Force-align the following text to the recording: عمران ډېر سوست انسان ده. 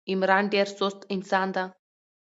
عمران 0.11 0.43
ډېر 0.53 0.67
سوست 0.77 0.99
انسان 1.15 1.47
ده. 1.55 1.63